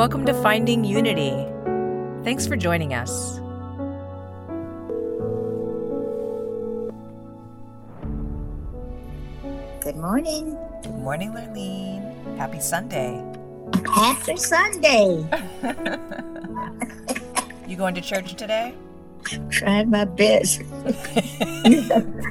[0.00, 1.32] Welcome to Finding Unity.
[2.24, 3.36] Thanks for joining us.
[9.82, 10.56] Good morning.
[10.82, 12.36] Good morning, Lurlene.
[12.38, 13.22] Happy Sunday.
[13.92, 15.26] Happy Sunday.
[17.68, 18.74] You going to church today?
[19.50, 20.62] Trying my best.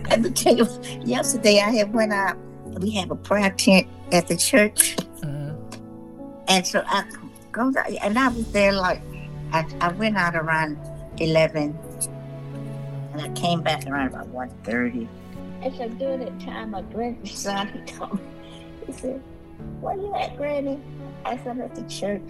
[0.10, 0.68] Let me tell you,
[1.06, 2.36] yesterday I had went out.
[2.82, 5.56] We have a prayer tent at the church, Mhm.
[6.50, 7.04] and so I
[7.60, 9.02] go there, and I was there like
[9.52, 10.78] I, I went out around
[11.18, 11.78] eleven,
[13.14, 15.08] and I came back around about one thirty.
[15.62, 18.22] And so during that time, my grandson he told me,
[18.86, 19.22] he said,
[19.82, 20.80] "Where you at, Granny?"
[21.26, 22.30] I said, "I'm at the church."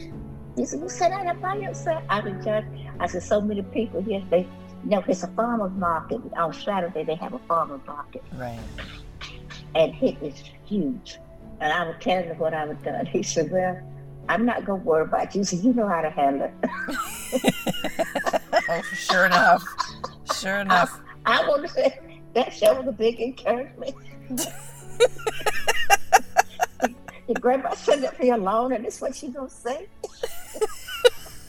[0.55, 2.65] He said, "You sit out by yourself?" I was church.
[2.99, 4.23] I said, "So many people here.
[4.29, 4.47] They,
[4.83, 7.03] you know, it's a farmers market on Saturday.
[7.03, 8.59] They have a farmers market." Right.
[9.75, 11.19] and it is huge.
[11.61, 13.05] And I was telling him what I was done.
[13.05, 13.77] He said, Well,
[14.29, 15.43] I'm not gonna worry about you.
[15.43, 17.43] Said, You know how to handle it.
[18.69, 19.63] oh, sure enough.
[20.39, 21.01] Sure enough.
[21.25, 21.99] I want to say
[22.35, 23.95] that show was a big encouragement.
[27.27, 29.87] Your grandma sitting up here alone, and this what she gonna say.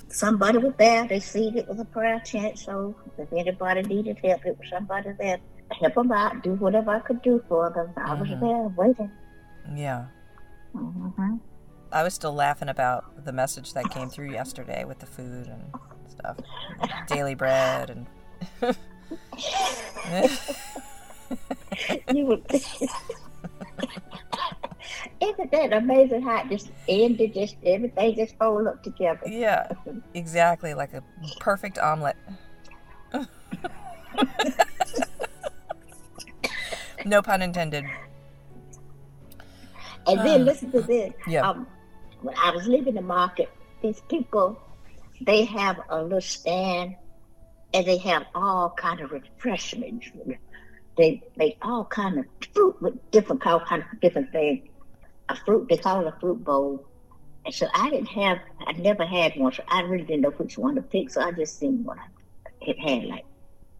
[0.08, 1.06] somebody was there.
[1.06, 5.11] They see it was a prayer chant, so if anybody needed help, it was somebody
[5.19, 5.39] there.
[5.81, 7.92] Help them out, do whatever I could do for them.
[7.97, 8.41] I was Mhm.
[8.41, 9.11] there waiting.
[9.75, 10.06] Yeah.
[10.73, 11.36] hmm
[11.92, 15.64] I was still laughing about the message that came through yesterday with the food and
[16.08, 16.36] stuff.
[17.08, 18.06] Daily bread and.
[22.14, 22.44] you would.
[25.20, 27.34] Isn't that amazing how it just ended?
[27.34, 29.20] Just everything just folded up together.
[29.27, 29.68] yeah,
[30.14, 30.74] exactly.
[30.74, 31.02] Like a
[31.41, 32.16] perfect omelet.
[37.05, 37.84] no pun intended.
[40.06, 41.12] And then listen to this.
[41.27, 41.48] Yeah.
[41.48, 41.67] Um,
[42.23, 43.48] when I was leaving the market,
[43.83, 44.61] these people,
[45.20, 46.97] they have a little stand,
[47.73, 50.11] and they have all kind of refreshments.
[50.97, 54.69] They make all kind of fruit with different all kind of different things.
[55.29, 56.86] A fruit they call it a fruit bowl.
[57.47, 60.59] And so I didn't have, I never had one, so I really didn't know which
[60.59, 61.09] one to pick.
[61.11, 61.97] So I just seen what
[62.61, 63.25] it had, like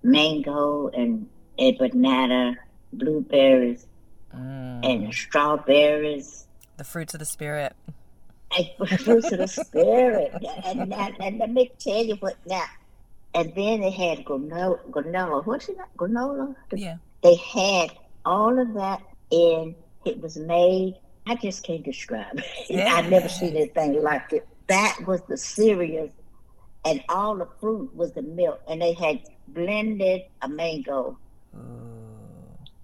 [0.03, 2.57] mango and a banana,
[2.93, 3.87] blueberries,
[4.35, 4.85] Mm.
[4.85, 6.47] and strawberries.
[6.77, 7.75] The fruits of the spirit.
[8.57, 10.33] And fruits of the spirit.
[10.65, 12.65] And, and, and let me tell you what now.
[13.35, 14.81] And then they had granola.
[14.91, 15.47] granola.
[15.47, 15.79] What's it?
[15.97, 16.55] Granola?
[16.73, 16.97] Yeah.
[17.23, 17.91] They had
[18.25, 19.75] all of that in.
[20.05, 20.97] It was made.
[21.27, 22.45] I just can't describe it.
[22.71, 22.95] Yeah.
[22.95, 24.47] I've never seen anything like it.
[24.69, 26.11] That was the cereal,
[26.85, 28.61] and all the fruit was the milk.
[28.69, 31.19] And they had blended a mango,
[31.57, 32.01] Ooh.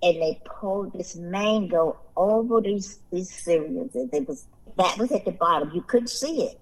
[0.02, 3.94] And they pulled this mango over these these cereals.
[3.94, 4.46] And they was
[4.76, 5.70] that was at the bottom.
[5.74, 6.60] You couldn't see it.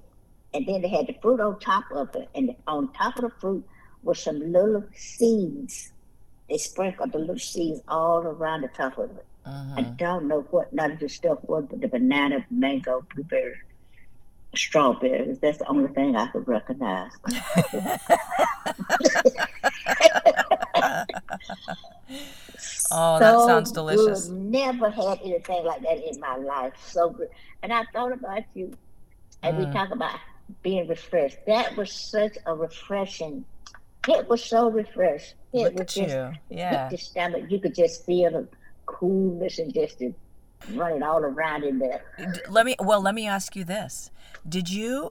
[0.53, 3.31] And then they had the fruit on top of it, and on top of the
[3.41, 3.65] fruit
[4.03, 5.93] was some little seeds.
[6.49, 9.27] They sprinkled the little seeds all around the top of it.
[9.47, 9.97] I Mhm.
[9.97, 13.57] don't know what none of the stuff was, but the banana, mango, blueberry,
[14.57, 15.39] strawberries.
[15.41, 17.11] That's the only thing I could recognize.
[22.91, 24.27] Oh, that sounds So delicious.
[24.29, 24.39] Good.
[24.39, 26.75] Never had anything like that in my life.
[26.87, 27.29] So good.
[27.63, 28.73] And I thought about you,
[29.43, 29.73] and we Mm.
[29.73, 30.19] talk about
[30.63, 31.39] being refreshed.
[31.47, 33.45] That was such a refreshing.
[34.07, 35.35] It was so refreshed.
[35.53, 36.33] It Look was just you.
[36.51, 36.89] Yeah.
[36.91, 37.45] the stomach.
[37.51, 38.49] You could just feel the
[38.87, 40.13] coolness and just the
[40.73, 42.03] running all around in there.
[42.49, 44.11] Let me well, let me ask you this.
[44.49, 45.11] Did you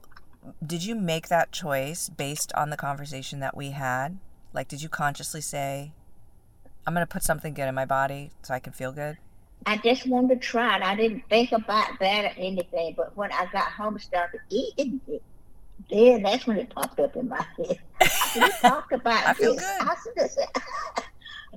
[0.64, 4.18] did you make that choice based on the conversation that we had?
[4.52, 5.92] Like did you consciously say
[6.86, 9.16] I'm going to put something good in my body so I can feel good?
[9.66, 10.82] I just wanted to try it.
[10.82, 12.94] I didn't think about that or anything.
[12.96, 15.22] But when I got home and started eating it,
[15.90, 17.78] then that's when it popped up in my head.
[18.36, 19.62] "You talked about I feel this.
[19.64, 19.88] good.
[19.88, 19.94] I
[20.26, 20.48] said,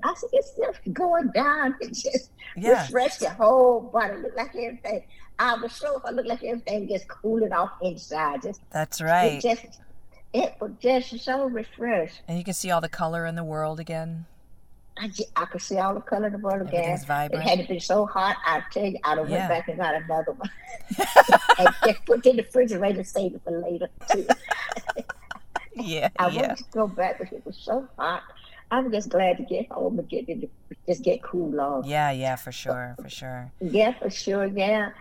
[0.03, 1.75] I said, it's just going down.
[1.81, 2.81] It just Yeah.
[2.83, 4.17] refresh your whole body.
[4.17, 5.03] Look like everything.
[5.39, 8.41] I was sure I look like everything just cooling off inside.
[8.41, 9.41] Just That's it right.
[9.41, 9.65] just
[10.33, 12.21] it was just so refreshed.
[12.27, 14.25] And you can see all the color in the world again.
[14.99, 16.79] I, just, I could see all the color in the world again.
[16.79, 17.43] Everything's It vibrant.
[17.47, 19.47] had been so hot, I tell you, I'd have Yeah.
[19.47, 20.49] went back and got another one.
[21.59, 23.89] and just put it in the refrigerator and save it for later.
[24.11, 24.27] Too.
[25.75, 26.41] Yeah, I yeah.
[26.41, 28.23] wanted to go back, but it was so hot.
[28.69, 30.49] I'm just glad to get home and get it,
[30.87, 31.85] just get cool off.
[31.85, 33.51] Yeah, yeah, for sure, for sure.
[33.61, 34.45] Yeah, for sure.
[34.45, 34.91] Yeah.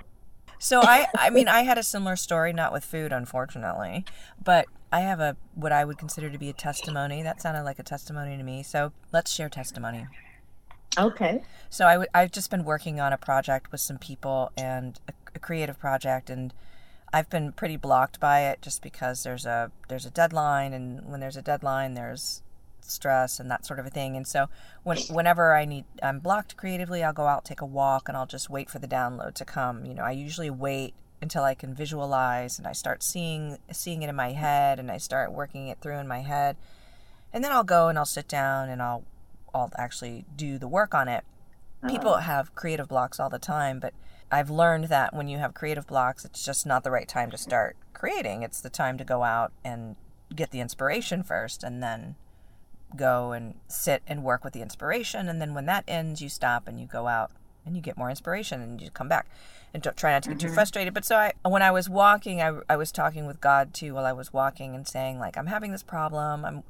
[0.58, 4.04] So I I mean I had a similar story not with food unfortunately,
[4.42, 7.22] but I have a what I would consider to be a testimony.
[7.22, 8.62] That sounded like a testimony to me.
[8.62, 10.06] So let's share testimony.
[10.96, 11.42] Okay.
[11.68, 15.12] So I w- I've just been working on a project with some people and a,
[15.34, 16.54] a creative project, and
[17.12, 21.20] I've been pretty blocked by it just because there's a there's a deadline and when
[21.20, 22.42] there's a deadline there's
[22.90, 24.16] stress and that sort of a thing.
[24.16, 24.48] And so
[24.82, 28.26] when whenever I need I'm blocked creatively, I'll go out, take a walk and I'll
[28.26, 29.84] just wait for the download to come.
[29.86, 34.08] You know, I usually wait until I can visualize and I start seeing seeing it
[34.10, 36.56] in my head and I start working it through in my head.
[37.32, 39.04] And then I'll go and I'll sit down and I'll
[39.54, 41.24] I'll actually do the work on it.
[41.88, 42.20] People Uh-huh.
[42.22, 43.94] have creative blocks all the time, but
[44.30, 47.38] I've learned that when you have creative blocks, it's just not the right time to
[47.38, 48.42] start creating.
[48.42, 49.96] It's the time to go out and
[50.34, 52.16] get the inspiration first and then
[52.94, 55.28] go and sit and work with the inspiration.
[55.28, 57.30] And then when that ends, you stop and you go out
[57.64, 59.26] and you get more inspiration and you come back
[59.74, 60.54] and don't try not to get too mm-hmm.
[60.54, 60.94] frustrated.
[60.94, 64.06] But so I, when I was walking, I, I was talking with God too while
[64.06, 66.44] I was walking and saying like, I'm having this problem.
[66.44, 66.62] I'm,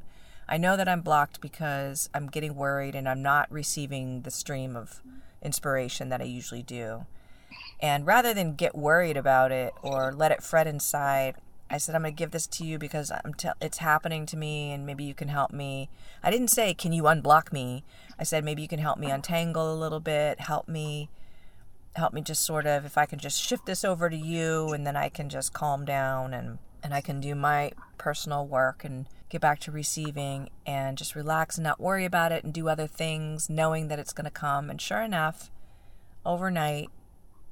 [0.48, 4.76] I know that I'm blocked because I'm getting worried and I'm not receiving the stream
[4.76, 5.02] of
[5.42, 7.06] inspiration that I usually do.
[7.80, 11.34] And rather than get worried about it or let it fret inside,
[11.68, 13.10] I said, I'm going to give this to you because
[13.60, 15.88] it's happening to me and maybe you can help me.
[16.22, 17.84] I didn't say, Can you unblock me?
[18.18, 21.10] I said, Maybe you can help me untangle a little bit, help me.
[21.96, 24.86] Help me just sort of, if I can just shift this over to you and
[24.86, 29.06] then I can just calm down and, and I can do my personal work and
[29.30, 32.86] get back to receiving and just relax and not worry about it and do other
[32.86, 34.68] things knowing that it's going to come.
[34.68, 35.50] And sure enough,
[36.26, 36.90] overnight,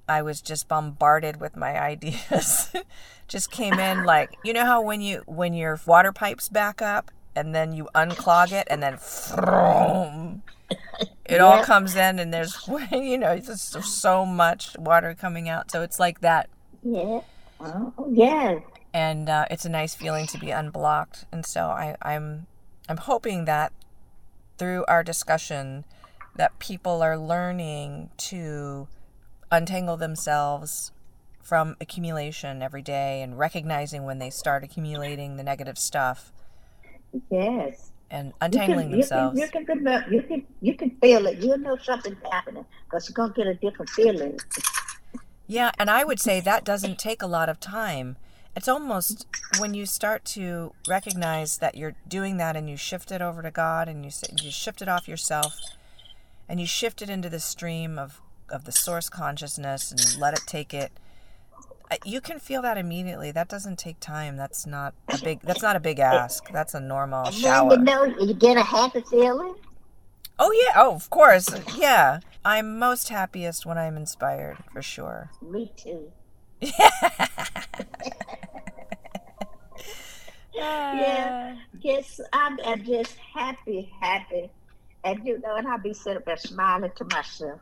[0.09, 2.71] I was just bombarded with my ideas.
[3.29, 7.11] just came in like you know how when you when your water pipes back up
[7.35, 10.43] and then you unclog it and then vroom,
[11.25, 15.71] it all comes in and there's you know there's just so much water coming out.
[15.71, 16.49] So it's like that
[16.83, 17.21] Yeah.
[17.61, 18.61] Oh, yes.
[18.93, 21.25] and uh, it's a nice feeling to be unblocked.
[21.33, 22.47] And so I, I'm
[22.89, 23.73] I'm hoping that
[24.59, 25.85] through our discussion
[26.37, 28.87] that people are learning to
[29.51, 30.93] untangle themselves
[31.43, 36.33] from accumulation every day and recognizing when they start accumulating the negative stuff
[37.31, 37.93] Yes.
[38.11, 39.39] and You untangling can, you themselves.
[39.39, 41.39] can, you can remember, you can, you can feel it.
[41.39, 44.39] You'll know something's happening because you're gonna get a different feeling.
[45.47, 48.17] Yeah, and I would say that doesn't take a lot of time.
[48.57, 49.27] It's almost
[49.59, 53.51] when you start to recognize that you're doing that and you shift it over to
[53.51, 54.11] God and you
[54.43, 55.59] you shift it off yourself
[56.49, 58.21] and you shift it into the stream of,
[58.51, 60.93] of the source consciousness and let it take it.
[62.05, 63.31] You can feel that immediately.
[63.31, 64.37] That doesn't take time.
[64.37, 65.41] That's not a big.
[65.43, 66.49] That's not a big ask.
[66.51, 67.73] That's a normal And shower.
[67.75, 69.55] you know you get a happy feeling.
[70.39, 70.73] Oh yeah.
[70.77, 71.49] Oh, of course.
[71.77, 72.21] Yeah.
[72.45, 75.31] I'm most happiest when I'm inspired, for sure.
[75.41, 76.11] Me too.
[80.55, 81.01] Yeah.
[81.01, 84.51] yeah Yes, I'm, I'm just happy, happy.
[85.03, 87.61] And you know, and I'll be sitting there smiling to myself.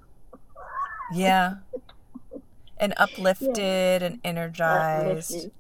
[1.13, 1.55] Yeah.
[2.79, 5.31] And uplifted and energized.
[5.33, 5.53] uplifted.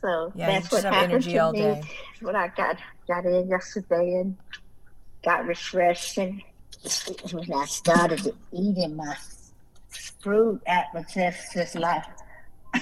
[0.00, 1.58] So Yeah, you that's just what have happened energy to all me.
[1.60, 1.82] day.
[2.20, 2.76] When I got
[3.06, 4.36] got in yesterday and
[5.24, 6.42] got refreshed, and
[7.32, 9.14] when I started eating my
[10.20, 10.62] fruit,
[11.12, 12.02] just just like.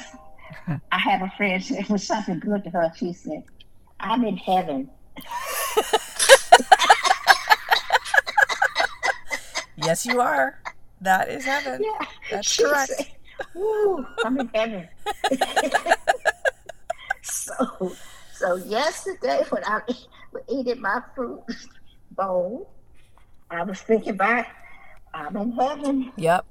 [0.93, 1.63] I have a friend.
[1.71, 2.93] It was something good to her.
[2.97, 3.43] She said,
[4.01, 4.91] "I'm in heaven."
[9.77, 10.62] Yes, you are.
[11.03, 11.83] That is heaven.
[11.83, 12.93] Yeah, That's she correct.
[12.97, 13.07] said,
[13.55, 14.89] Woo, I'm in heaven.
[17.23, 17.93] so,
[18.35, 20.07] so yesterday when I was
[20.49, 21.43] eating my fruit
[22.13, 22.71] bowl,
[23.51, 24.47] I was thinking about
[25.13, 26.13] I'm in heaven.
[26.17, 26.47] Yep.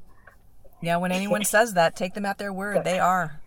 [0.81, 2.83] Yeah, when anyone says that, take them at their word.
[2.83, 3.39] They are.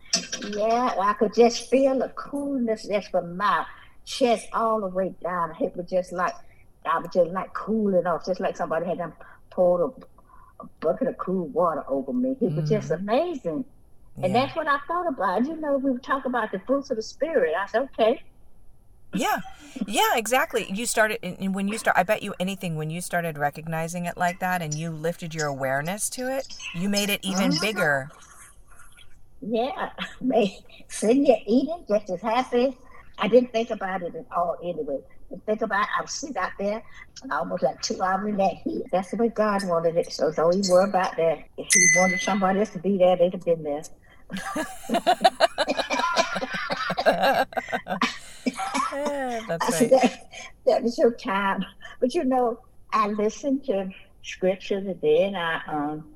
[0.49, 3.67] Yeah, I could just feel the coolness just from my
[4.07, 5.55] chest all the way down.
[5.61, 6.35] It was just like
[6.87, 9.13] I was just like cooling off, just like somebody had done
[9.51, 10.14] poured a,
[10.65, 12.37] a bucket of cool water over me.
[12.41, 13.65] It was just amazing.
[14.23, 15.45] And that's what I thought about.
[15.45, 17.55] You know, we were talking about the fruits of the spirit.
[17.59, 18.23] I said, okay,
[19.13, 19.41] Yeah.
[19.87, 20.67] Yeah, exactly.
[20.73, 24.17] You started and when you start I bet you anything when you started recognizing it
[24.17, 27.61] like that and you lifted your awareness to it, you made it even Uh-huh.
[27.61, 28.11] bigger.
[29.41, 29.91] yeah,
[30.89, 32.77] sitting here eating just as happy.
[33.19, 35.01] I didn't think about it at all anyway.
[35.35, 35.89] Didn't think about it.
[35.99, 36.83] I was sitting out there
[37.31, 38.85] almost like two hours in that heat.
[38.93, 40.13] That's the way God wanted it.
[40.13, 41.39] So don't even worry about that.
[41.57, 43.83] If He wanted somebody else to be there, they'd have been there.
[48.93, 49.91] Yeah, that's right.
[49.91, 50.29] that,
[50.67, 51.65] that was your time.
[52.01, 52.61] But you know,
[52.93, 53.91] I listened to
[54.23, 56.15] scripture today and I um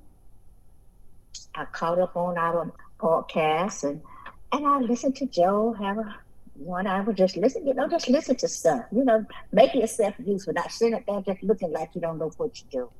[1.54, 4.00] I caught up on our podcast and
[4.52, 6.16] and I listened to Joe have a
[6.59, 8.85] one hour just listen, you know, just listen to stuff.
[8.93, 12.31] You know, make yourself useful, not sitting up there just looking like you don't know
[12.37, 12.91] what you do.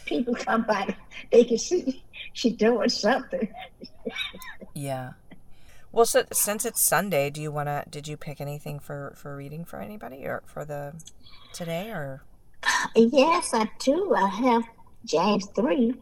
[0.06, 0.96] People come by,
[1.30, 2.02] they can see
[2.32, 3.48] She's doing something.
[4.74, 5.12] Yeah.
[5.92, 7.84] Well, so, since it's Sunday, do you want to?
[7.90, 10.94] Did you pick anything for for reading for anybody or for the
[11.52, 12.22] today or?
[12.94, 14.14] Yes, I do.
[14.14, 14.62] I have
[15.04, 15.94] James 3.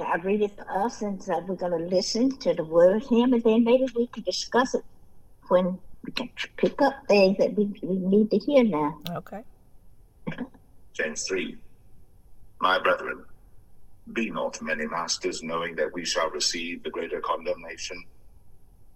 [0.00, 3.32] I read it to us, and so we're going to listen to the word him,
[3.32, 4.84] and then maybe we can discuss it
[5.48, 8.98] when we can pick up things that we, we need to hear now.
[9.10, 9.42] Okay.
[10.94, 11.56] James 3.
[12.60, 13.24] My brethren,
[14.12, 18.02] be not many masters, knowing that we shall receive the greater condemnation.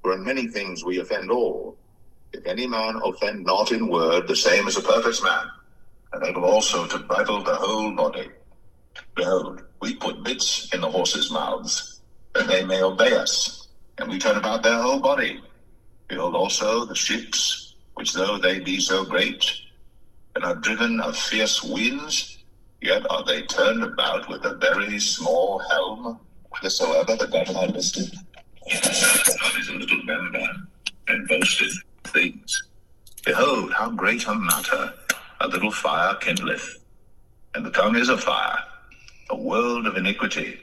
[0.03, 1.77] For in many things we offend all.
[2.33, 5.47] If any man offend not in word, the same is a perfect man,
[6.13, 8.29] and able also to bridle the whole body.
[9.15, 12.01] Behold, we put bits in the horses' mouths,
[12.35, 13.69] that they may obey us,
[13.99, 15.41] and we turn about their whole body.
[16.09, 19.45] Behold also the ships, which though they be so great,
[20.35, 22.39] and are driven of fierce winds,
[22.81, 26.19] yet are they turned about with a very small helm,
[26.51, 28.13] whithersoever the governor listeth.
[28.71, 30.47] God is a little member,
[31.09, 32.63] and boasteth things.
[33.25, 34.93] Behold, how great a matter
[35.41, 36.79] a little fire kindleth.
[37.55, 38.59] And the tongue is a fire,
[39.33, 40.61] a world of iniquity.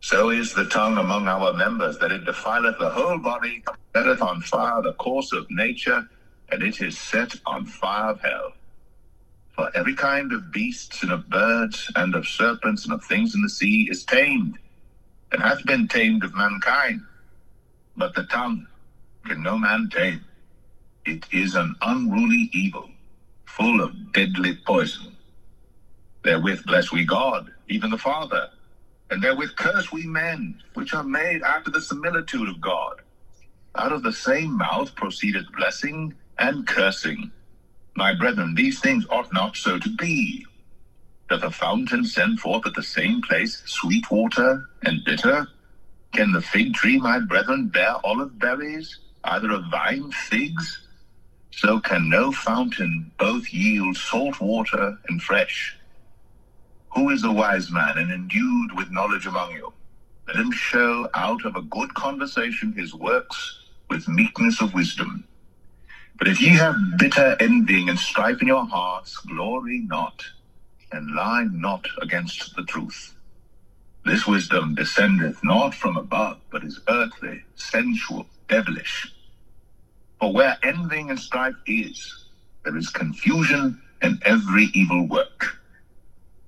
[0.00, 4.40] So is the tongue among our members, that it defileth the whole body, setteth on
[4.40, 6.08] fire the course of nature,
[6.50, 8.52] and it is set on fire of hell.
[9.50, 13.42] For every kind of beasts and of birds and of serpents and of things in
[13.42, 14.56] the sea is tamed,
[15.32, 17.00] and hath been tamed of mankind.
[17.96, 18.68] But the tongue
[19.26, 20.24] can no man tame.
[21.04, 22.88] It is an unruly evil,
[23.46, 25.17] full of deadly poison.
[26.24, 28.48] Therewith bless we God, even the Father,
[29.10, 33.02] and therewith curse we men, which are made after the similitude of God.
[33.76, 37.30] Out of the same mouth proceedeth blessing and cursing.
[37.96, 40.46] My brethren, these things ought not so to be.
[41.30, 45.46] Doth a fountain send forth at the same place sweet water and bitter?
[46.14, 50.80] Can the fig tree, my brethren, bear olive berries, either of vine figs?
[51.52, 55.77] So can no fountain both yield salt water and fresh.
[56.98, 59.72] Who is a wise man and endued with knowledge among you?
[60.26, 65.22] Let him show out of a good conversation his works with meekness of wisdom.
[66.18, 70.24] But if ye have bitter envying and strife in your hearts, glory not,
[70.90, 73.14] and lie not against the truth.
[74.04, 79.12] This wisdom descendeth not from above, but is earthly, sensual, devilish.
[80.18, 82.24] For where envying and strife is,
[82.64, 85.57] there is confusion and every evil work.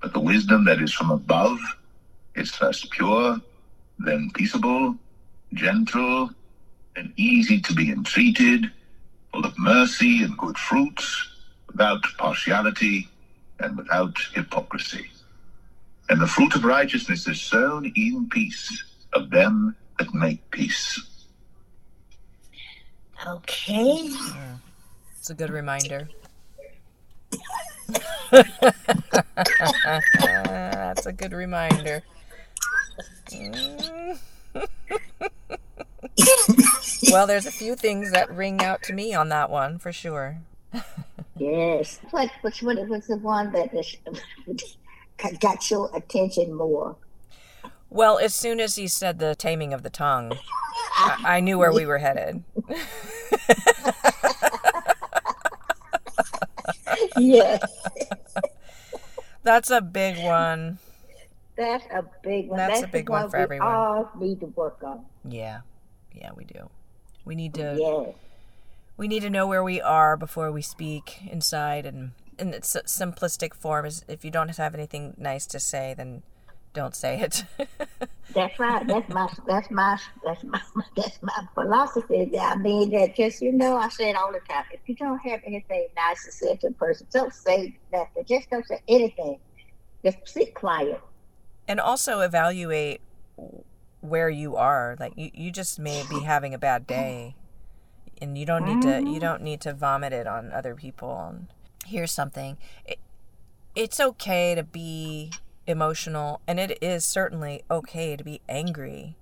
[0.01, 1.59] But the wisdom that is from above
[2.35, 3.41] is first pure,
[3.99, 4.97] then peaceable,
[5.53, 6.31] gentle,
[6.97, 8.71] and easy to be entreated,
[9.33, 11.29] full of mercy and good fruits,
[11.69, 13.09] without partiality
[13.59, 15.11] and without hypocrisy.
[16.09, 20.99] And the fruit of righteousness is sown in peace of them that make peace.
[23.27, 24.11] Okay.
[25.19, 26.09] It's a good reminder.
[30.91, 32.03] That's a good reminder.
[33.31, 34.19] Mm.
[37.11, 40.39] well, there's a few things that ring out to me on that one for sure.
[41.37, 42.01] Yes.
[42.11, 43.97] What which one was the one that is,
[45.41, 46.97] got your attention more?
[47.89, 50.37] Well, as soon as he said the taming of the tongue,
[50.97, 52.45] I, I knew where we were headed.
[57.17, 57.80] yes.
[59.43, 60.79] That's a big one.
[61.57, 62.57] That's a big one.
[62.59, 63.69] That's a big one for we everyone.
[63.69, 65.05] all need to work on.
[65.25, 65.61] Yeah.
[66.15, 66.71] Yeah, we do.
[67.25, 68.15] We need to Yes.
[68.97, 73.53] we need to know where we are before we speak inside and in its simplistic
[73.55, 76.23] form is if you don't have anything nice to say then
[76.73, 77.45] don't say it.
[78.35, 78.87] That's right.
[78.87, 80.61] That's my that's my that's my
[80.97, 82.39] that's my philosophy.
[82.39, 84.65] I mean that just you know I say it all the time.
[84.71, 88.25] If you don't have anything nice to say to a person, don't say nothing.
[88.29, 89.41] Just don't say anything.
[90.05, 91.01] Just sit quiet.
[91.67, 93.01] and also evaluate
[94.01, 94.97] where you are.
[94.99, 97.35] Like you, you just may be having a bad day
[98.21, 99.19] and you don't need to you mm-hmm.
[99.19, 101.27] don't need to vomit it on other people.
[101.29, 101.49] And
[101.85, 102.59] here's something.
[102.87, 102.99] It,
[103.75, 105.33] it's okay to be
[105.71, 109.17] emotional and it is certainly okay to be angry.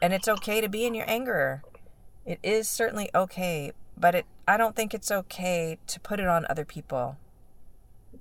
[0.00, 1.62] And it's okay to be in your anger.
[2.26, 6.46] It is certainly okay, but it I don't think it's okay to put it on
[6.50, 7.16] other people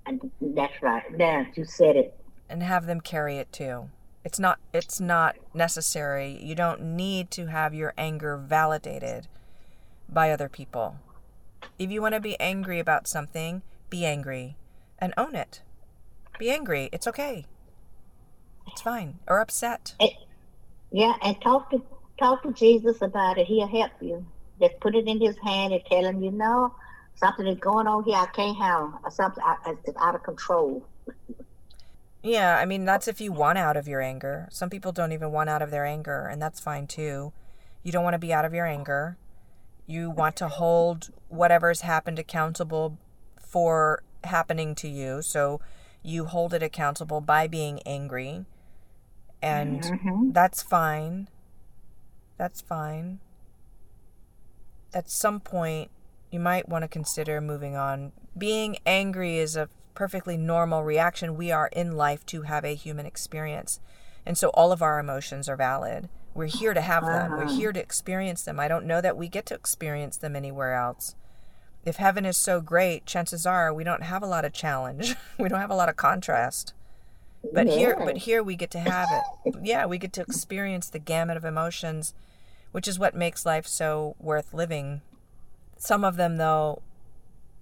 [0.05, 1.03] And that's right.
[1.17, 2.15] Now you said it.
[2.49, 3.89] and have them carry it too.
[4.23, 6.37] It's not it's not necessary.
[6.41, 9.27] You don't need to have your anger validated
[10.09, 10.97] by other people.
[11.79, 14.57] If you want to be angry about something, be angry
[14.99, 15.61] and own it.
[16.41, 16.89] Be angry.
[16.91, 17.45] It's okay.
[18.65, 19.19] It's fine.
[19.27, 19.93] Or upset.
[19.99, 20.09] And,
[20.91, 21.83] yeah, and talk to
[22.17, 23.45] talk to Jesus about it.
[23.45, 24.25] He'll help you.
[24.59, 26.73] Just put it in his hand and tell him, you know,
[27.13, 29.43] something is going on here I can't handle, or something
[29.85, 30.83] is out of control.
[32.23, 34.47] Yeah, I mean, that's if you want out of your anger.
[34.49, 37.33] Some people don't even want out of their anger, and that's fine too.
[37.83, 39.15] You don't want to be out of your anger.
[39.85, 42.97] You want to hold whatever's happened accountable
[43.39, 45.21] for happening to you.
[45.21, 45.61] So
[46.03, 48.45] you hold it accountable by being angry.
[49.41, 50.33] And Mhm.
[50.33, 51.27] that's fine.
[52.37, 53.19] That's fine.
[54.93, 55.89] At some point,
[56.31, 58.11] you might want to consider moving on.
[58.37, 61.35] Being angry is a perfectly normal reaction.
[61.35, 63.79] We are in life to have a human experience.
[64.25, 66.09] And so all of our emotions are valid.
[66.33, 67.55] We're here to have them, we're Uh-huh.
[67.57, 68.59] here to experience them.
[68.59, 71.15] I don't know that we get to experience them anywhere else.
[71.83, 75.15] If heaven is so great, chances are we don't have a lot of challenge.
[75.39, 76.73] we don't have a lot of contrast.
[77.53, 79.55] But here but here we get to have it.
[79.63, 82.13] Yeah, we get to experience the gamut of emotions,
[82.71, 85.01] which is what makes life so worth living.
[85.77, 86.83] Some of them though,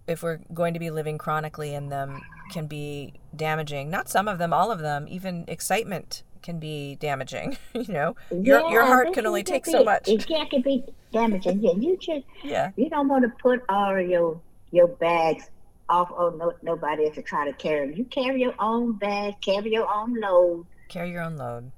[0.05, 2.21] if we're going to be living chronically in them,
[2.51, 3.89] can be damaging.
[3.89, 5.05] Not some of them, all of them.
[5.07, 7.57] Even excitement can be damaging.
[7.73, 10.07] you know, your your heart can only take be- so much.
[10.07, 11.61] It can, can be damaging.
[11.61, 12.71] Yeah, you just Yeah.
[12.75, 14.39] you don't want to put all your
[14.71, 15.49] your bags
[15.89, 17.97] off on no, nobody else to try to carry them.
[17.97, 21.71] You carry your own bag, carry your own load, Carry your own load.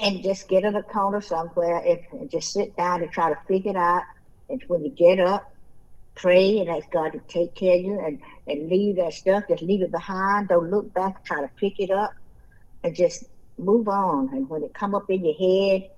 [0.00, 3.38] and just get in a corner somewhere and, and just sit down and try to
[3.48, 4.02] figure it out.
[4.48, 5.52] And when you get up,
[6.14, 9.44] pray and ask God to take care of you and, and leave that stuff.
[9.48, 10.46] Just leave it behind.
[10.48, 11.24] Don't look back.
[11.24, 12.12] Try to pick it up
[12.84, 13.24] and just
[13.60, 14.30] move on.
[14.32, 15.90] And when it come up in your head,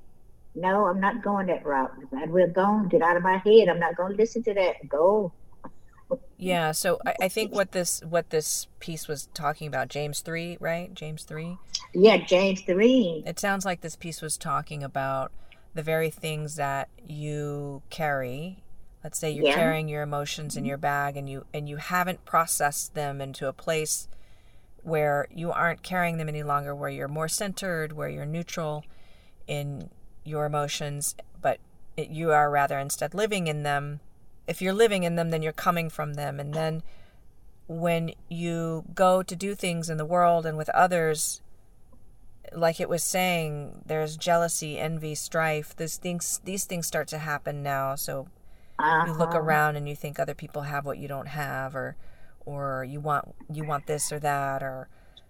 [0.54, 1.92] no, I'm not going that route.
[2.12, 2.88] And we're gone.
[2.88, 3.68] Get out of my head.
[3.68, 4.88] I'm not going to listen to that.
[4.88, 5.32] Go.
[6.36, 10.58] Yeah, so I, I think what this what this piece was talking about, James three,
[10.60, 10.92] right?
[10.92, 11.56] James three.
[11.94, 13.22] Yeah, James 3.
[13.26, 15.30] It sounds like this piece was talking about
[15.74, 18.62] the very things that you carry.
[19.04, 19.54] Let's say you're Yeah.
[19.54, 23.52] carrying your emotions in your bag and you and you haven't processed them into a
[23.52, 24.08] place
[24.82, 28.84] where you aren't carrying them any longer where you're more centered, where you're neutral
[29.46, 29.90] in
[30.24, 31.58] your emotions, but
[31.96, 34.00] it, you are rather instead living in them.
[34.46, 36.82] If you're living in them, then you're coming from them and then
[37.68, 41.40] when you go to do things in the world and with others,
[42.52, 45.74] like it was saying, there's jealousy, envy, strife.
[45.76, 47.94] These things, these things start to happen now.
[47.94, 48.26] So
[48.78, 49.38] you look Uh-huh.
[49.40, 51.96] around and you think other people have what you don't have, or,
[52.46, 54.88] or you want you want this or that, or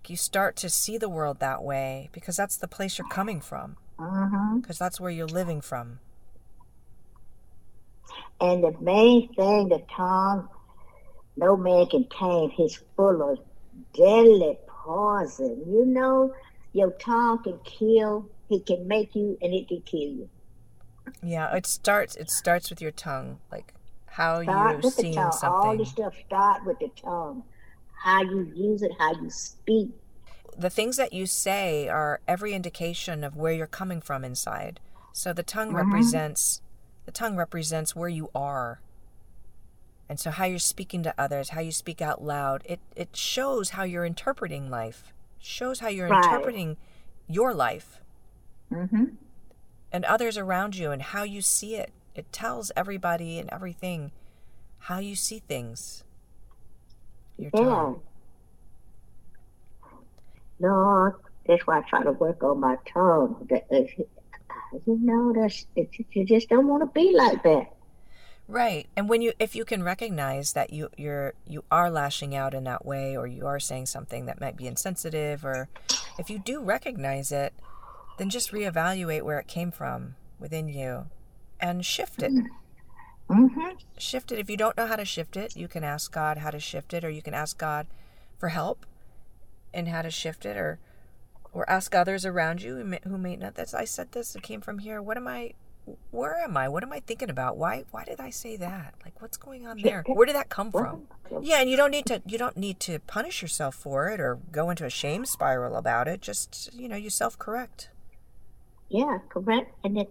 [0.08, 3.76] you start to see the world that way because that's the place you're coming from,
[3.98, 4.56] Uh-huh.
[4.60, 6.00] because that's where you're living from.
[8.40, 10.48] And the main thing, the tongue,
[11.36, 12.50] no man can tame.
[12.50, 13.38] He's full of
[13.94, 15.62] deadly poison.
[15.66, 16.34] You know,
[16.72, 18.28] your tongue can kill.
[18.48, 20.28] he can make you, and it can kill you.
[21.22, 22.16] Yeah, it starts.
[22.16, 23.72] It starts with your tongue, like
[24.12, 25.40] how Start you're with the seeing tongue.
[25.44, 25.78] All something.
[25.78, 27.44] this stuff start with the tongue.
[28.04, 29.90] How you use it, how you speak.
[30.56, 34.80] the things that you say are every indication of where you're coming from inside.
[35.12, 36.60] So the tongue represents
[37.06, 38.80] the tongue represents where you are.
[40.08, 43.70] And so how you're speaking to others, how you speak out loud, it it shows
[43.70, 45.12] how you're interpreting life.
[45.38, 46.24] Shows how you're Right.
[46.24, 46.76] interpreting
[47.28, 48.00] your life
[48.72, 49.04] Mm-hmm.
[49.92, 51.92] and others around you and how you see it.
[52.14, 54.12] It tells everybody and everything
[54.78, 56.04] how you see things.
[57.38, 57.60] Your Yeah.
[57.60, 58.00] tongue.
[60.58, 61.14] Lord,
[61.46, 63.48] that's why I try to work on my tongue.
[64.86, 67.74] You know, that's you just don't want to be like that.
[68.48, 68.86] Right.
[68.96, 72.64] And when you if you can recognize that you you're you are lashing out in
[72.64, 75.68] that way or you are saying something that might be insensitive or
[76.18, 77.54] if you do recognize it,
[78.18, 81.06] then just reevaluate where it came from within you
[81.62, 82.32] and shift it.
[83.30, 83.76] Mm-hmm.
[83.96, 84.38] Shift it.
[84.38, 86.92] If you don't know how to shift it, you can ask God how to shift
[86.92, 87.86] it or you can ask God
[88.38, 88.84] for help
[89.72, 90.78] in how to shift it or
[91.54, 94.42] or ask others around you who may, who may not that's I said this it
[94.42, 95.00] came from here.
[95.00, 95.54] What am I
[96.10, 96.68] where am I?
[96.68, 97.56] What am I thinking about?
[97.56, 98.94] Why why did I say that?
[99.04, 100.04] Like what's going on there?
[100.06, 101.06] Where did that come from?
[101.40, 104.38] Yeah, and you don't need to you don't need to punish yourself for it or
[104.50, 106.20] go into a shame spiral about it.
[106.20, 107.88] Just, you know, you self-correct.
[108.90, 109.72] Yeah, correct.
[109.84, 110.08] And if,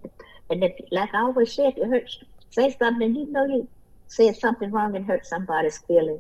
[0.52, 2.20] and if, like I always said, if it hurts.
[2.50, 3.68] Say something, you know, you
[4.08, 6.20] said something wrong and hurt somebody's feeling.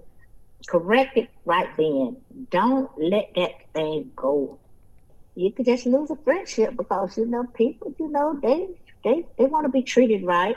[0.65, 2.15] Correct it right then.
[2.49, 4.57] Don't let that thing go.
[5.35, 7.93] You could just lose a friendship because you know people.
[7.99, 8.69] You know they
[9.03, 10.55] they they want to be treated right,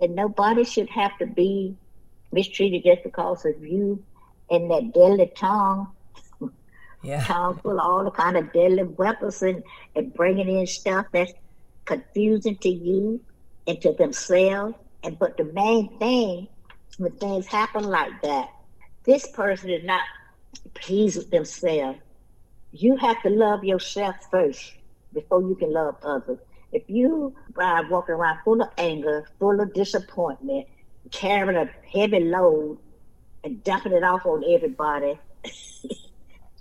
[0.00, 1.74] and nobody should have to be
[2.32, 4.04] mistreated just because of you
[4.50, 5.88] and that deadly tongue.
[7.02, 7.24] Yeah.
[7.24, 9.62] Town full of all the kind of deadly weapons and,
[9.96, 11.32] and bringing in stuff that's
[11.90, 13.20] confusing to you
[13.66, 14.74] and to themselves.
[15.02, 16.48] And but the main thing,
[16.98, 18.50] when things happen like that,
[19.04, 20.02] this person is not
[20.74, 21.98] pleased with themselves.
[22.72, 24.72] You have to love yourself first
[25.12, 26.38] before you can love others.
[26.72, 30.68] If you are walking around full of anger, full of disappointment,
[31.10, 32.78] carrying a heavy load
[33.42, 35.18] and dumping it off on everybody,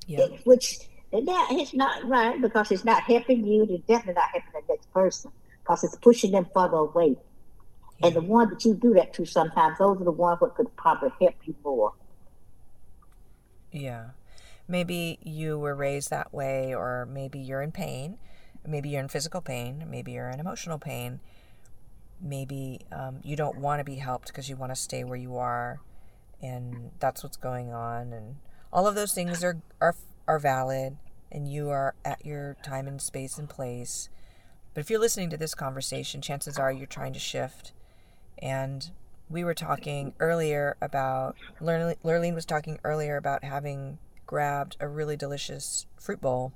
[0.07, 0.25] Yeah.
[0.45, 0.79] which
[1.11, 3.63] and that is not right because it's not helping you.
[3.69, 7.17] It's definitely not helping the next person because it's pushing them further away.
[8.01, 10.73] And the one that you do that to sometimes, those are the ones that could
[10.77, 11.93] probably help you more.
[13.71, 14.11] Yeah.
[14.67, 18.17] Maybe you were raised that way, or maybe you're in pain.
[18.65, 19.85] Maybe you're in physical pain.
[19.89, 21.19] Maybe you're in emotional pain.
[22.21, 25.37] Maybe um, you don't want to be helped because you want to stay where you
[25.37, 25.79] are,
[26.41, 28.13] and that's what's going on.
[28.13, 28.35] And
[28.71, 29.95] all of those things are are
[30.29, 30.95] are valid,
[31.31, 34.09] and you are at your time and space and place.
[34.73, 37.73] But if you're listening to this conversation, chances are you're trying to shift.
[38.37, 38.91] And
[39.27, 45.87] we were talking earlier about Lurlene was talking earlier about having grabbed a really delicious
[45.97, 46.53] fruit bowl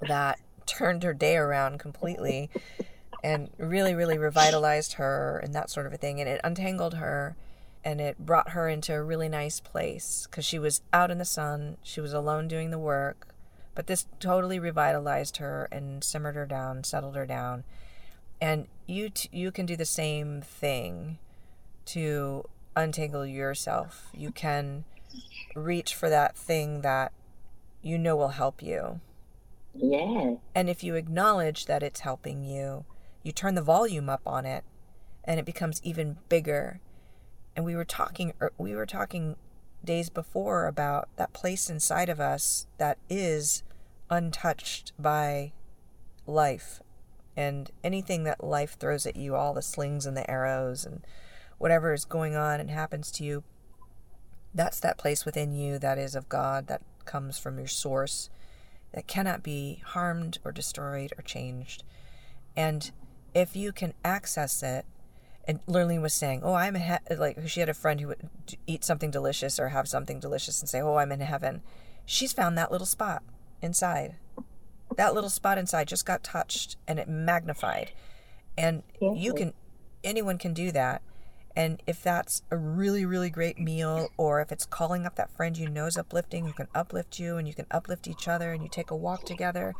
[0.00, 2.48] that turned her day around completely
[3.22, 7.36] and really really revitalized her and that sort of a thing and it untangled her
[7.86, 11.24] and it brought her into a really nice place because she was out in the
[11.24, 13.28] sun she was alone doing the work
[13.74, 17.64] but this totally revitalized her and simmered her down settled her down
[18.40, 21.18] and you t- you can do the same thing
[21.86, 22.44] to
[22.74, 24.10] untangle yourself.
[24.12, 24.84] You can
[25.54, 27.12] reach for that thing that
[27.82, 29.00] you know will help you.
[29.74, 30.34] Yeah.
[30.54, 32.84] And if you acknowledge that it's helping you,
[33.22, 34.64] you turn the volume up on it
[35.24, 36.80] and it becomes even bigger.
[37.56, 39.36] And we were talking er, we were talking
[39.82, 43.62] days before about that place inside of us that is
[44.10, 45.52] untouched by
[46.26, 46.80] life
[47.36, 51.04] and anything that life throws at you, all the slings and the arrows and
[51.58, 53.42] whatever is going on and happens to you,
[54.54, 58.30] that's that place within you that is of God, that comes from your source,
[58.92, 61.84] that cannot be harmed or destroyed or changed.
[62.56, 62.90] And
[63.34, 64.86] if you can access it,
[65.46, 68.28] and Lurlene was saying, "Oh, I'm a he-, like she had a friend who would
[68.66, 71.62] eat something delicious or have something delicious and say, "Oh, I'm in heaven."
[72.04, 73.22] She's found that little spot
[73.62, 74.16] inside.
[74.96, 77.92] That little spot inside just got touched and it magnified.
[78.56, 79.52] And you can
[80.02, 81.02] anyone can do that.
[81.54, 85.56] And if that's a really, really great meal, or if it's calling up that friend
[85.56, 88.62] you know is uplifting, who can uplift you and you can uplift each other and
[88.62, 89.74] you take a walk together,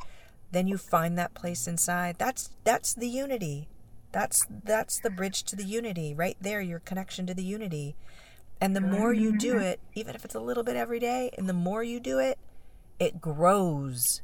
[0.53, 2.17] then you find that place inside.
[2.19, 3.69] That's that's the unity.
[4.17, 6.15] That's that's the bridge to the unity.
[6.15, 7.97] Right there, your connection to the unity.
[8.63, 9.65] And the more you do mm-hmm.
[9.65, 12.39] it, even if it's a little bit every day, and the more you do it,
[12.99, 14.23] it grows.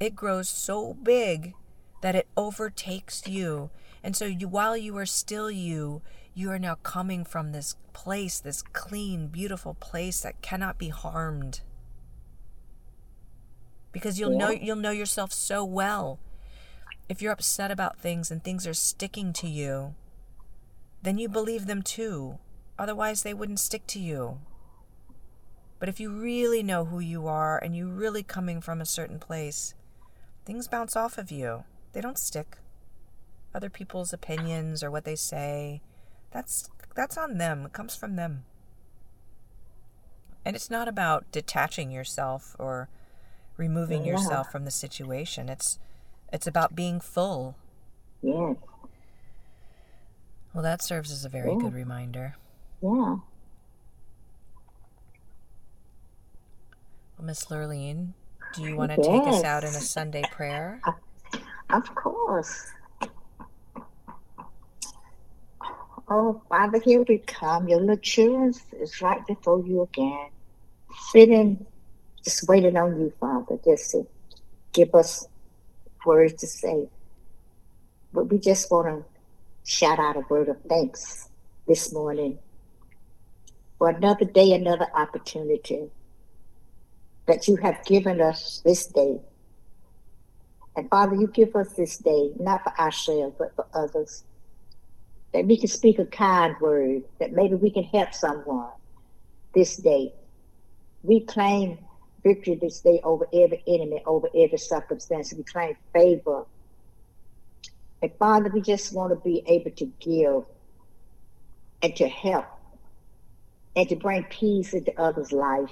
[0.00, 1.52] It grows so big
[2.00, 3.68] that it overtakes you.
[4.02, 6.00] And so you while you are still you,
[6.32, 11.60] you are now coming from this place, this clean, beautiful place that cannot be harmed.
[13.92, 16.20] Because you'll know you'll know yourself so well.
[17.08, 19.94] If you're upset about things and things are sticking to you,
[21.02, 22.38] then you believe them too.
[22.78, 24.40] Otherwise they wouldn't stick to you.
[25.78, 29.18] But if you really know who you are and you're really coming from a certain
[29.18, 29.74] place,
[30.44, 31.64] things bounce off of you.
[31.92, 32.58] They don't stick.
[33.54, 35.82] Other people's opinions or what they say,
[36.30, 37.66] that's that's on them.
[37.66, 38.44] It comes from them.
[40.44, 42.88] And it's not about detaching yourself or
[43.56, 44.12] removing Yeah.
[44.12, 45.48] yourself from the situation.
[45.48, 45.78] It's
[46.32, 47.56] it's about being full.
[48.22, 48.56] Yes.
[50.52, 51.58] Well, that serves as a very Yeah.
[51.60, 52.36] good reminder.
[52.82, 53.16] Yeah.
[57.18, 58.12] Well, Miss Lurlene,
[58.54, 60.80] do you want to take us out in a Sunday prayer?
[61.68, 62.70] Of course.
[66.08, 67.66] Oh, Father, here we come.
[67.68, 70.28] Your little children is right before you again.
[71.10, 71.66] Sitting,
[72.24, 74.06] just waiting on you, Father, just to
[74.72, 75.26] give us
[76.06, 76.88] words to say.
[78.12, 79.04] But we just want to
[79.64, 81.28] shout out a word of thanks
[81.66, 82.38] this morning
[83.78, 85.90] for another day, another opportunity
[87.26, 89.18] that you have given us this day.
[90.76, 94.24] And Father, you give us this day, not for ourselves, but for others.
[95.32, 98.70] That we can speak a kind word, that maybe we can help someone
[99.54, 100.12] this day.
[101.02, 101.78] We claim
[102.26, 105.32] victory this day over every enemy, over every circumstance.
[105.32, 106.44] We claim favor.
[108.02, 110.44] And Father, we just want to be able to give
[111.82, 112.46] and to help
[113.76, 115.70] and to bring peace into others' life.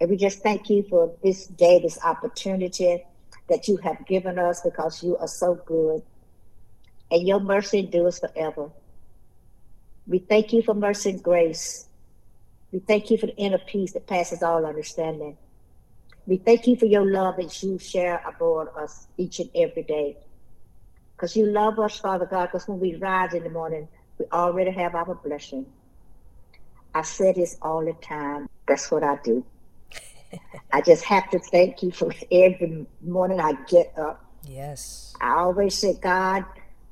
[0.00, 3.04] And we just thank you for this day, this opportunity
[3.48, 6.02] that you have given us because you are so good.
[7.10, 8.70] And your mercy endures forever.
[10.06, 11.86] We thank you for mercy and grace.
[12.74, 15.38] We thank you for the inner peace that passes all understanding.
[16.26, 20.16] We thank you for your love that you share aboard us each and every day.
[21.14, 23.86] Because you love us, Father God, because when we rise in the morning,
[24.18, 25.66] we already have our blessing.
[26.96, 28.48] I say this all the time.
[28.66, 29.46] That's what I do.
[30.72, 34.24] I just have to thank you for every morning I get up.
[34.48, 35.14] Yes.
[35.20, 36.44] I always say, God,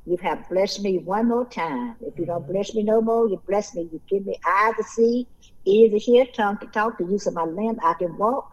[0.06, 1.96] you have blessed me one more time.
[2.00, 3.88] If you don't bless me no more, you bless me.
[3.92, 5.28] You give me eyes to see,
[5.64, 8.50] ears to hear, tongue to talk, the use of my limb, I can walk.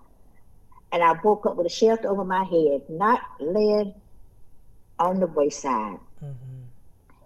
[0.91, 3.93] And I woke up with a shelter over my head, not laying
[4.99, 5.99] on the wayside.
[6.23, 6.59] Mm-hmm.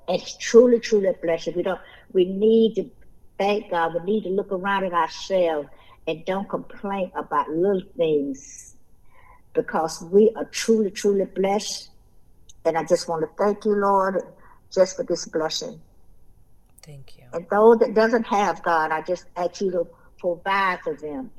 [0.10, 1.56] It's truly, truly a blessing.
[1.56, 1.80] We don't
[2.14, 2.90] we need to
[3.38, 3.96] thank God.
[3.96, 5.68] We need to look around at ourselves
[6.08, 8.76] and don't complain about little things
[9.54, 11.90] because we are truly, truly blessed.
[12.66, 14.22] And I just want to thank you, Lord,
[14.72, 15.82] just for this blessing.
[16.82, 17.24] Thank you.
[17.34, 19.88] And those that doesn't have God, I just ask you to
[20.20, 21.32] provide for them.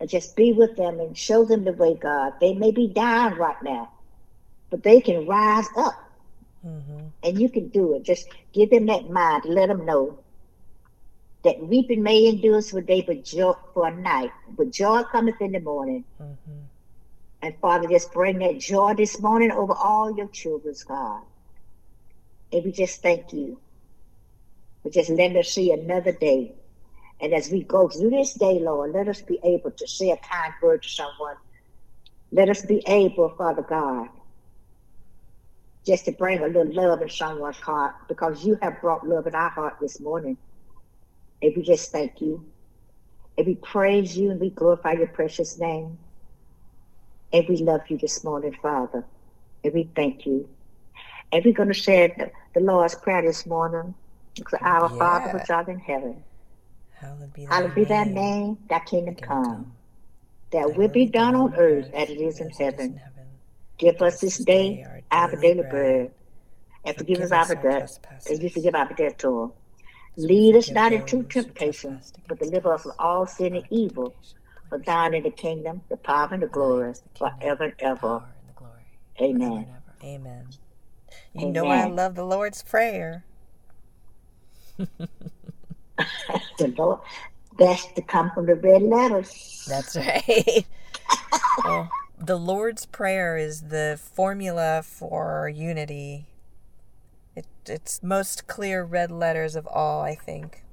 [0.00, 2.34] And just be with them and show them the way, God.
[2.40, 3.90] They may be dying right now,
[4.70, 5.94] but they can rise up.
[6.66, 7.06] Mm-hmm.
[7.22, 8.02] And you can do it.
[8.02, 9.44] Just give them that mind.
[9.44, 10.18] Let them know
[11.44, 14.32] that weeping may endure for a day, but joy for a night.
[14.56, 16.04] But joy cometh in the morning.
[16.20, 16.60] Mm-hmm.
[17.44, 21.24] And Father, just bring that joy this morning over all your children's God.
[22.50, 23.60] And we just thank you
[24.82, 26.54] for just letting us see another day.
[27.20, 30.16] And as we go through this day, Lord, let us be able to say a
[30.16, 31.36] kind word to someone.
[32.32, 34.08] Let us be able, Father God,
[35.86, 39.34] just to bring a little love in someone's heart because you have brought love in
[39.34, 40.38] our heart this morning.
[41.42, 42.46] And we just thank you.
[43.38, 45.98] And we praise you and we glorify your precious name.
[47.34, 49.04] And we love you this morning, Father.
[49.64, 50.48] And we thank you.
[51.32, 53.94] And we're going to share the, the Lord's Prayer this morning.
[54.62, 54.98] Our Yeah.
[54.98, 56.22] Father which art in heaven,
[57.00, 58.14] Hallowed be thy hallowed be thy name.
[58.14, 59.44] name, thy kingdom Thy come.
[59.44, 59.72] come.
[60.52, 63.00] Thy will be done on earth as it is in heaven.
[63.78, 66.12] Give us this day our daily bread.
[66.84, 67.98] And forgive us our debts,
[68.30, 69.50] as we forgive our debtors.
[70.16, 74.14] Lead us not into temptation, but deliver us from all sin and evil.
[74.68, 78.22] For thine is the kingdom, the power, and the glory, forever and ever.
[79.20, 79.66] Amen.
[80.02, 80.48] Amen.
[81.34, 83.24] You know I love the Lord's Prayer.
[86.58, 87.00] The Lord,
[87.58, 89.64] that's to come from the red letters.
[89.68, 90.66] That's right.
[91.64, 96.26] well, the Lord's Prayer is the formula for unity.
[97.36, 100.64] It, it's most clear red letters of all, I think.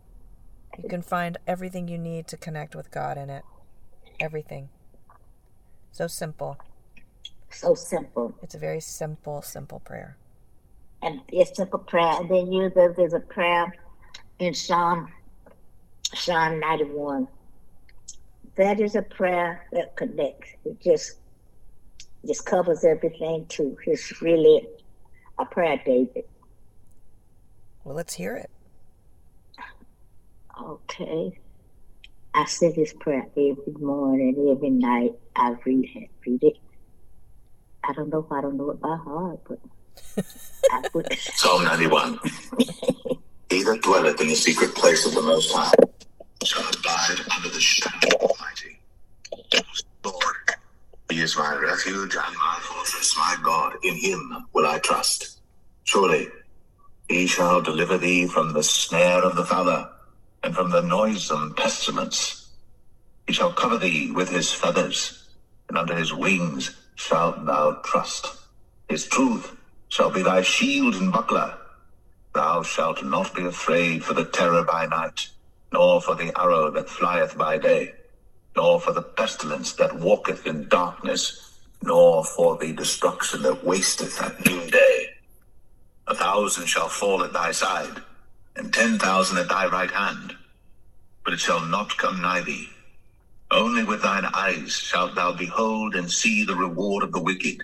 [0.82, 3.44] You can find everything you need to connect with God in it.
[4.22, 4.70] Everything.
[5.92, 6.58] So simple.
[7.50, 8.36] So simple.
[8.44, 10.16] It's a very simple, simple prayer.
[11.02, 12.14] And it's simple prayer.
[12.22, 13.74] And then you there's, there's a prayer
[14.38, 15.12] in Psalm
[16.14, 17.28] Psalm 91.
[18.58, 20.52] That is a prayer that connects.
[20.66, 21.14] It just
[22.24, 23.76] just covers everything too.
[23.88, 24.68] It's really
[25.40, 26.26] a prayer, David.
[27.84, 28.52] Well, let's hear it.
[30.62, 31.41] Okay.
[32.34, 35.12] I say this prayer every morning, every night.
[35.36, 36.58] I read it, read it.
[37.84, 39.60] I don't know if I don't know it by heart, but
[40.72, 41.12] I would.
[41.14, 42.20] Psalm 91.
[43.50, 45.74] he that dwelleth in the secret place of the Most High
[46.44, 48.80] shall abide under the shadow of the Almighty.
[50.06, 50.36] Lord,
[51.10, 53.74] he is my refuge and my fortress, my God.
[53.84, 55.42] In him will I trust.
[55.84, 56.30] Surely
[57.10, 59.90] he shall deliver thee from the snare of the fowler
[60.44, 62.50] and from the noisome pestilence.
[63.28, 65.30] He shall cover thee with his feathers,
[65.70, 68.28] and under his wings shalt thou trust.
[68.90, 69.56] His truth
[69.90, 71.58] shall be thy shield and buckler.
[72.34, 75.30] Thou shalt not be afraid for the terror by night,
[75.72, 77.94] nor for the arrow that flieth by day,
[78.56, 84.46] nor for the pestilence that walketh in darkness, nor for the destruction that wasteth at
[84.46, 85.10] noonday.
[86.08, 88.02] A thousand shall fall at thy side,
[88.56, 90.36] and ten thousand at thy right hand,
[91.24, 92.70] but it shall not come nigh thee.
[93.52, 97.64] Only with thine eyes shalt thou behold and see the reward of the wicked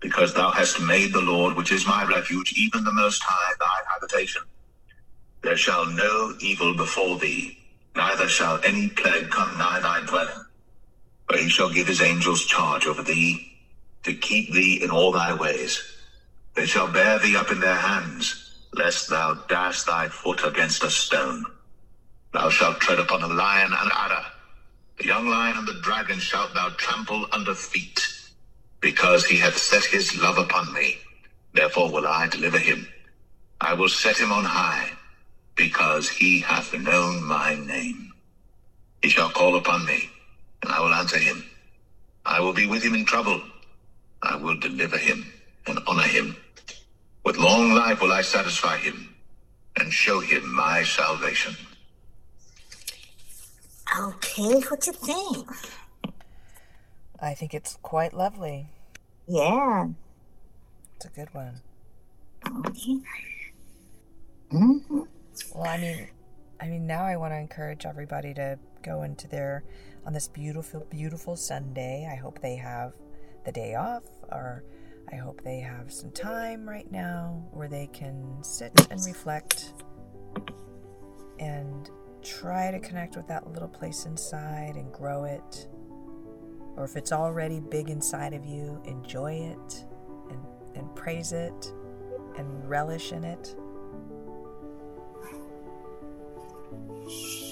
[0.00, 3.92] because thou hast made the Lord, which is my refuge, even the Most High, thy
[3.92, 4.42] habitation.
[5.42, 7.58] There shall no evil befall thee,
[7.94, 10.46] neither shall any plague come nigh thy dwelling.
[11.28, 13.58] For he shall give his angels charge over thee,
[14.04, 15.82] to keep thee in all thy ways.
[16.54, 20.90] They shall bear thee up in their hands, lest thou dash thy foot against a
[20.90, 21.44] stone.
[22.32, 24.24] Thou shalt tread upon a lion and adder.
[24.98, 28.08] The young lion and the dragon shalt thou trample under feet,
[28.80, 30.98] because he hath set his love upon me.
[31.54, 32.88] Therefore will I deliver him.
[33.60, 34.92] I will set him on high,
[35.56, 38.12] because he hath known my name.
[39.02, 40.10] He shall call upon me,
[40.62, 41.44] and I will answer him.
[42.26, 43.42] I will be with him in trouble.
[44.22, 45.32] I will deliver him
[45.66, 46.36] and honor him.
[47.24, 49.14] With long life will I satisfy him
[49.78, 51.54] and show him my salvation.
[53.98, 55.48] Okay, what you think?
[57.20, 58.68] I think it's quite lovely.
[59.26, 59.88] Yeah.
[60.96, 61.60] It's a good one.
[62.66, 62.98] Okay.
[64.50, 64.78] hmm
[65.54, 66.08] Well, I mean,
[66.60, 69.64] I mean, now I want to encourage everybody to go into their
[70.06, 72.08] on this beautiful, beautiful Sunday.
[72.10, 72.92] I hope they have
[73.44, 74.64] the day off, or
[75.12, 79.74] I hope they have some time right now where they can sit and reflect
[81.40, 81.90] and
[82.22, 85.68] try to connect with that little place inside and grow it.
[86.76, 89.84] Or if it's already big inside of you, enjoy it
[90.30, 90.40] and,
[90.76, 91.72] and praise it
[92.36, 93.56] and relish in it.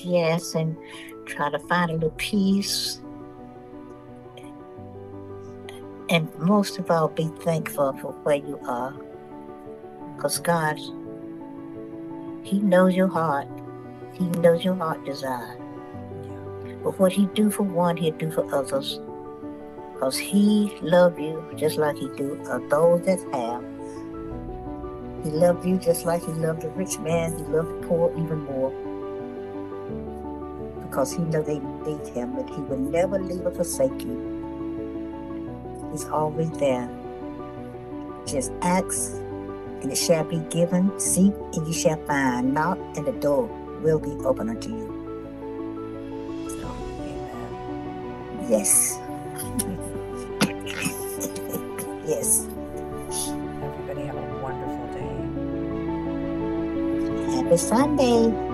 [0.04, 0.76] Yes, and
[1.26, 3.00] try to find a little peace.
[6.10, 8.94] And most of all, be thankful for where you are.
[10.16, 10.78] Because God,
[12.42, 13.48] He knows your heart.
[14.14, 15.56] He knows your heart desire.
[16.82, 19.00] But what He do for one, He'll do for others.
[19.92, 23.64] Because He love you just like He do of those that have.
[25.24, 27.36] He loved you just like He loved the rich man.
[27.36, 28.72] He loved the poor even more
[30.88, 34.37] because he know they need him, but he will never leave or forsake you.
[35.92, 36.88] He's always there.
[38.26, 39.14] Just ask,
[39.82, 40.98] and it shall be given.
[41.00, 42.54] Seek, and you shall find.
[42.54, 43.46] Knock, and the door
[43.82, 45.08] will be open unto you.
[46.46, 47.40] Amen.
[48.48, 48.98] Yes.
[52.06, 52.46] yes.
[53.62, 55.44] Everybody have a wonderful day.
[57.36, 58.47] Happy Sunday.